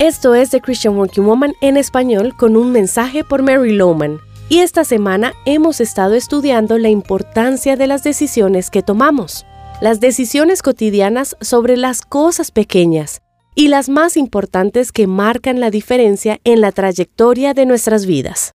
Esto 0.00 0.34
es 0.34 0.50
The 0.50 0.60
Christian 0.60 0.96
Working 0.96 1.24
Woman 1.24 1.54
en 1.60 1.76
español 1.76 2.34
con 2.36 2.56
un 2.56 2.72
mensaje 2.72 3.22
por 3.22 3.42
Mary 3.42 3.72
Lowman. 3.74 4.18
Y 4.48 4.58
esta 4.58 4.84
semana 4.84 5.34
hemos 5.46 5.80
estado 5.80 6.14
estudiando 6.14 6.78
la 6.78 6.88
importancia 6.88 7.76
de 7.76 7.86
las 7.86 8.02
decisiones 8.02 8.70
que 8.70 8.82
tomamos, 8.82 9.46
las 9.80 10.00
decisiones 10.00 10.62
cotidianas 10.62 11.36
sobre 11.40 11.76
las 11.76 12.02
cosas 12.02 12.50
pequeñas 12.50 13.20
y 13.54 13.68
las 13.68 13.88
más 13.88 14.16
importantes 14.16 14.90
que 14.90 15.06
marcan 15.06 15.60
la 15.60 15.70
diferencia 15.70 16.40
en 16.42 16.60
la 16.60 16.72
trayectoria 16.72 17.54
de 17.54 17.64
nuestras 17.64 18.04
vidas. 18.04 18.50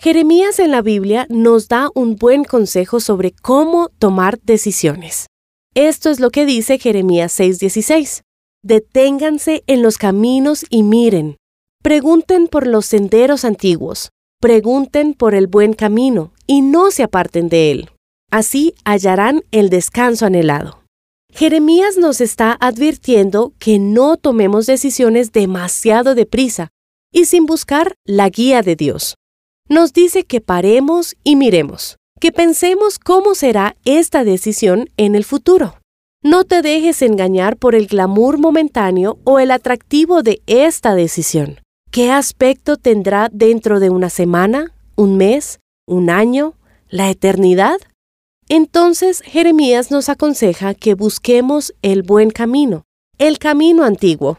Jeremías 0.00 0.58
en 0.58 0.70
la 0.70 0.80
Biblia 0.80 1.26
nos 1.28 1.68
da 1.68 1.90
un 1.94 2.16
buen 2.16 2.44
consejo 2.44 3.00
sobre 3.00 3.32
cómo 3.32 3.90
tomar 3.98 4.40
decisiones. 4.40 5.26
Esto 5.74 6.08
es 6.08 6.18
lo 6.18 6.30
que 6.30 6.46
dice 6.46 6.78
Jeremías 6.78 7.38
6:16. 7.38 8.22
Deténganse 8.68 9.64
en 9.66 9.80
los 9.80 9.96
caminos 9.96 10.66
y 10.68 10.82
miren. 10.82 11.38
Pregunten 11.82 12.48
por 12.48 12.66
los 12.66 12.84
senderos 12.84 13.46
antiguos. 13.46 14.10
Pregunten 14.42 15.14
por 15.14 15.34
el 15.34 15.46
buen 15.46 15.72
camino 15.72 16.34
y 16.46 16.60
no 16.60 16.90
se 16.90 17.02
aparten 17.02 17.48
de 17.48 17.70
él. 17.70 17.90
Así 18.30 18.74
hallarán 18.84 19.42
el 19.52 19.70
descanso 19.70 20.26
anhelado. 20.26 20.82
Jeremías 21.32 21.96
nos 21.96 22.20
está 22.20 22.58
advirtiendo 22.60 23.54
que 23.58 23.78
no 23.78 24.18
tomemos 24.18 24.66
decisiones 24.66 25.32
demasiado 25.32 26.14
deprisa 26.14 26.68
y 27.10 27.24
sin 27.24 27.46
buscar 27.46 27.94
la 28.04 28.28
guía 28.28 28.60
de 28.60 28.76
Dios. 28.76 29.14
Nos 29.70 29.94
dice 29.94 30.24
que 30.24 30.42
paremos 30.42 31.16
y 31.24 31.36
miremos, 31.36 31.96
que 32.20 32.32
pensemos 32.32 32.98
cómo 32.98 33.34
será 33.34 33.76
esta 33.86 34.24
decisión 34.24 34.90
en 34.98 35.14
el 35.14 35.24
futuro. 35.24 35.77
No 36.24 36.42
te 36.42 36.62
dejes 36.62 37.00
engañar 37.02 37.56
por 37.56 37.76
el 37.76 37.86
glamour 37.86 38.38
momentáneo 38.38 39.20
o 39.22 39.38
el 39.38 39.52
atractivo 39.52 40.24
de 40.24 40.42
esta 40.46 40.96
decisión. 40.96 41.60
¿Qué 41.92 42.10
aspecto 42.10 42.76
tendrá 42.76 43.28
dentro 43.32 43.78
de 43.78 43.88
una 43.90 44.10
semana, 44.10 44.74
un 44.96 45.16
mes, 45.16 45.60
un 45.86 46.10
año, 46.10 46.54
la 46.88 47.08
eternidad? 47.08 47.76
Entonces 48.48 49.20
Jeremías 49.20 49.92
nos 49.92 50.08
aconseja 50.08 50.74
que 50.74 50.94
busquemos 50.94 51.72
el 51.82 52.02
buen 52.02 52.30
camino, 52.30 52.82
el 53.18 53.38
camino 53.38 53.84
antiguo. 53.84 54.38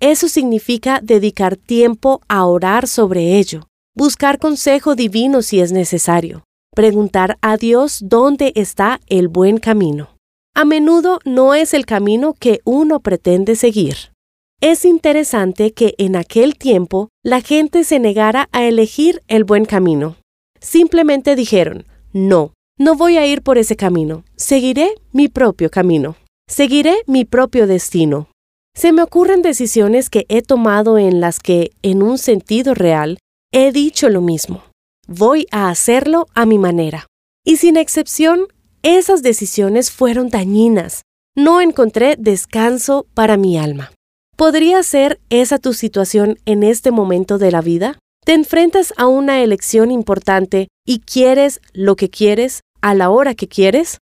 Eso 0.00 0.26
significa 0.26 0.98
dedicar 1.00 1.56
tiempo 1.56 2.20
a 2.26 2.46
orar 2.46 2.88
sobre 2.88 3.38
ello, 3.38 3.68
buscar 3.94 4.40
consejo 4.40 4.96
divino 4.96 5.42
si 5.42 5.60
es 5.60 5.70
necesario, 5.70 6.42
preguntar 6.74 7.38
a 7.42 7.56
Dios 7.56 8.00
dónde 8.02 8.52
está 8.56 9.00
el 9.06 9.28
buen 9.28 9.58
camino. 9.58 10.11
A 10.54 10.66
menudo 10.66 11.18
no 11.24 11.54
es 11.54 11.72
el 11.72 11.86
camino 11.86 12.34
que 12.34 12.60
uno 12.64 13.00
pretende 13.00 13.56
seguir. 13.56 14.12
Es 14.60 14.84
interesante 14.84 15.72
que 15.72 15.94
en 15.96 16.14
aquel 16.14 16.56
tiempo 16.56 17.08
la 17.24 17.40
gente 17.40 17.84
se 17.84 17.98
negara 17.98 18.50
a 18.52 18.62
elegir 18.64 19.22
el 19.28 19.44
buen 19.44 19.64
camino. 19.64 20.16
Simplemente 20.60 21.36
dijeron, 21.36 21.86
no, 22.12 22.52
no 22.78 22.96
voy 22.96 23.16
a 23.16 23.26
ir 23.26 23.40
por 23.40 23.56
ese 23.56 23.76
camino, 23.76 24.24
seguiré 24.36 24.94
mi 25.10 25.28
propio 25.28 25.70
camino, 25.70 26.16
seguiré 26.48 26.96
mi 27.06 27.24
propio 27.24 27.66
destino. 27.66 28.28
Se 28.74 28.92
me 28.92 29.02
ocurren 29.02 29.40
decisiones 29.40 30.10
que 30.10 30.26
he 30.28 30.42
tomado 30.42 30.98
en 30.98 31.20
las 31.20 31.40
que, 31.40 31.72
en 31.82 32.02
un 32.02 32.18
sentido 32.18 32.74
real, 32.74 33.18
he 33.52 33.72
dicho 33.72 34.10
lo 34.10 34.20
mismo. 34.20 34.62
Voy 35.08 35.46
a 35.50 35.70
hacerlo 35.70 36.26
a 36.34 36.44
mi 36.44 36.58
manera. 36.58 37.06
Y 37.44 37.56
sin 37.56 37.76
excepción, 37.76 38.46
esas 38.82 39.22
decisiones 39.22 39.90
fueron 39.90 40.28
dañinas. 40.28 41.02
No 41.36 41.60
encontré 41.60 42.16
descanso 42.18 43.06
para 43.14 43.36
mi 43.36 43.56
alma. 43.56 43.92
¿Podría 44.36 44.82
ser 44.82 45.20
esa 45.30 45.58
tu 45.58 45.72
situación 45.72 46.38
en 46.46 46.62
este 46.62 46.90
momento 46.90 47.38
de 47.38 47.52
la 47.52 47.60
vida? 47.60 47.98
¿Te 48.24 48.32
enfrentas 48.34 48.92
a 48.96 49.06
una 49.06 49.42
elección 49.42 49.90
importante 49.90 50.68
y 50.86 51.00
quieres 51.00 51.60
lo 51.72 51.96
que 51.96 52.10
quieres 52.10 52.60
a 52.80 52.94
la 52.94 53.10
hora 53.10 53.34
que 53.34 53.48
quieres? 53.48 53.98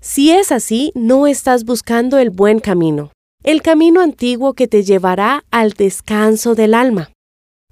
Si 0.00 0.30
es 0.30 0.52
así, 0.52 0.92
no 0.94 1.26
estás 1.26 1.64
buscando 1.64 2.18
el 2.18 2.30
buen 2.30 2.60
camino, 2.60 3.12
el 3.42 3.62
camino 3.62 4.00
antiguo 4.00 4.54
que 4.54 4.68
te 4.68 4.84
llevará 4.84 5.44
al 5.50 5.72
descanso 5.72 6.54
del 6.54 6.74
alma. 6.74 7.10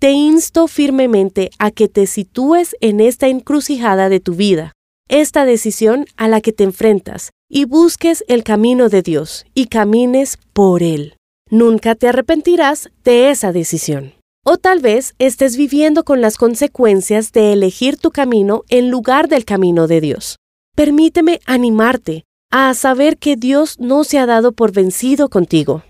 Te 0.01 0.11
insto 0.11 0.69
firmemente 0.69 1.51
a 1.59 1.71
que 1.71 1.89
te 1.89 2.07
sitúes 2.07 2.77
en 2.81 3.01
esta 3.01 3.29
encrucijada 3.29 4.09
de 4.09 4.21
tu 4.21 4.35
vida, 4.35 4.73
esta 5.09 5.45
decisión 5.45 6.07
a 6.17 6.29
la 6.29 6.41
que 6.41 6.53
te 6.53 6.65
enfrentas 6.65 7.31
y 7.49 7.65
busques 7.65 8.25
el 8.29 8.43
camino 8.43 8.89
de 8.89 9.03
Dios 9.03 9.47
y 9.55 9.67
camines 9.67 10.39
por 10.53 10.83
Él. 10.83 11.17
Nunca 11.51 11.95
te 11.95 12.09
arrepentirás 12.09 12.91
de 13.05 13.31
esa 13.31 13.53
decisión. 13.53 14.15
O 14.45 14.59
tal 14.59 14.81
vez 14.81 15.15
estés 15.19 15.57
viviendo 15.57 16.05
con 16.05 16.21
las 16.21 16.39
consecuencias 16.39 17.33
de 17.33 17.53
elegir 17.53 17.97
tu 17.97 18.11
camino 18.11 18.63
en 18.69 18.91
lugar 18.91 19.29
del 19.29 19.45
camino 19.45 19.87
de 19.87 20.01
Dios. 20.01 20.37
Permíteme 20.75 21.41
animarte 21.47 22.25
a 22.51 22.75
saber 22.75 23.19
que 23.19 23.37
Dios 23.37 23.79
no 23.79 24.05
se 24.05 24.19
ha 24.19 24.27
dado 24.27 24.53
por 24.53 24.73
vencido 24.73 25.29
contigo. 25.29 25.83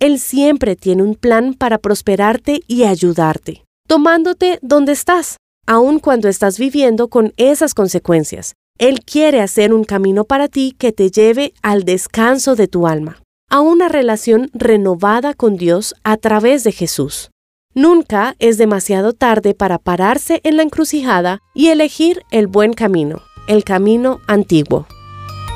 Él 0.00 0.18
siempre 0.18 0.76
tiene 0.76 1.02
un 1.02 1.14
plan 1.14 1.54
para 1.54 1.78
prosperarte 1.78 2.62
y 2.66 2.84
ayudarte, 2.84 3.64
tomándote 3.88 4.58
donde 4.62 4.92
estás, 4.92 5.36
aun 5.66 5.98
cuando 5.98 6.28
estás 6.28 6.58
viviendo 6.58 7.08
con 7.08 7.32
esas 7.36 7.74
consecuencias, 7.74 8.54
él 8.78 9.00
quiere 9.04 9.40
hacer 9.40 9.72
un 9.72 9.84
camino 9.84 10.24
para 10.24 10.48
ti 10.48 10.74
que 10.76 10.92
te 10.92 11.10
lleve 11.10 11.54
al 11.62 11.84
descanso 11.84 12.56
de 12.56 12.66
tu 12.66 12.86
alma, 12.86 13.22
a 13.48 13.60
una 13.60 13.88
relación 13.88 14.50
renovada 14.52 15.34
con 15.34 15.56
Dios 15.56 15.94
a 16.02 16.16
través 16.16 16.64
de 16.64 16.72
Jesús. 16.72 17.30
Nunca 17.72 18.34
es 18.38 18.58
demasiado 18.58 19.12
tarde 19.12 19.54
para 19.54 19.78
pararse 19.78 20.40
en 20.44 20.56
la 20.56 20.64
encrucijada 20.64 21.40
y 21.54 21.68
elegir 21.68 22.22
el 22.30 22.46
buen 22.46 22.72
camino, 22.72 23.22
el 23.48 23.64
camino 23.64 24.20
antiguo. 24.26 24.86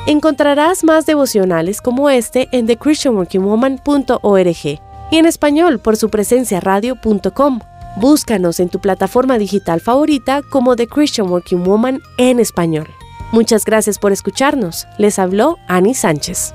Encontrarás 0.07 0.83
más 0.83 1.05
devocionales 1.05 1.81
como 1.81 2.09
este 2.09 2.47
en 2.51 2.65
thechristianworkingwoman.org 2.67 4.79
y 5.11 5.17
en 5.17 5.25
español 5.25 5.79
por 5.79 5.97
su 5.97 6.09
presencia 6.09 6.59
radio.com. 6.59 7.59
Búscanos 7.97 8.59
en 8.59 8.69
tu 8.69 8.79
plataforma 8.79 9.37
digital 9.37 9.81
favorita 9.81 10.41
como 10.41 10.75
The 10.75 10.87
Christian 10.87 11.29
Working 11.29 11.63
Woman 11.63 12.01
en 12.17 12.39
español. 12.39 12.87
Muchas 13.31 13.63
gracias 13.63 13.99
por 13.99 14.11
escucharnos. 14.11 14.87
Les 14.97 15.19
habló 15.19 15.59
Ani 15.67 15.93
Sánchez. 15.93 16.53